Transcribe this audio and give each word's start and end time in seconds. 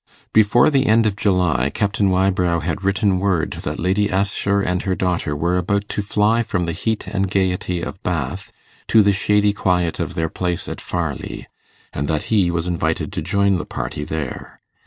Before 0.33 0.71
the 0.71 0.87
end 0.87 1.05
of 1.05 1.15
July, 1.15 1.69
Captain 1.71 2.09
Wybrow 2.09 2.61
had 2.61 2.83
written 2.83 3.19
word 3.19 3.51
that 3.61 3.79
Lady 3.79 4.07
Assher 4.09 4.59
and 4.59 4.81
her 4.81 4.95
daughter 4.95 5.35
were 5.35 5.57
about 5.57 5.87
to 5.89 6.01
fly 6.01 6.41
from 6.41 6.65
the 6.65 6.71
heat 6.71 7.05
and 7.05 7.29
gaiety 7.29 7.81
of 7.81 8.01
Bath 8.01 8.51
to 8.87 9.03
the 9.03 9.13
shady 9.13 9.53
quiet 9.53 9.99
of 9.99 10.15
their 10.15 10.27
place 10.27 10.67
at 10.67 10.81
Farleigh, 10.81 11.45
and 11.93 12.07
that 12.07 12.23
he 12.33 12.49
was 12.49 12.65
invited 12.65 13.13
to 13.13 13.21
join 13.21 13.59
the 13.59 13.65
party 13.67 14.03
there. 14.03 14.59